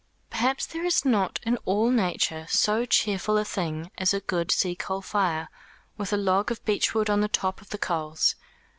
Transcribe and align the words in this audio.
Perhaps 0.31 0.65
there 0.65 0.83
is 0.83 1.05
not 1.05 1.39
in 1.43 1.57
all 1.57 1.91
nature 1.91 2.47
so 2.49 2.85
cheerful 2.85 3.37
a 3.37 3.45
thing 3.45 3.91
as 3.99 4.15
a 4.15 4.19
good 4.19 4.49
sea 4.51 4.73
coal 4.73 4.99
fire, 5.03 5.47
with 5.95 6.11
a 6.11 6.17
log 6.17 6.49
of 6.49 6.65
beechwood 6.65 7.07
on 7.07 7.21
the 7.21 7.27
top 7.27 7.61
of 7.61 7.69
the 7.69 7.77
coals. 7.77 8.33